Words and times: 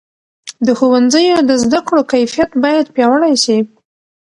د 0.65 0.67
ښوونځیو 0.77 1.37
د 1.49 1.51
زده 1.63 1.79
کړو 1.87 2.01
کیفیت 2.13 2.51
باید 2.63 2.91
پیاوړی 2.95 3.33
سي. 3.43 3.57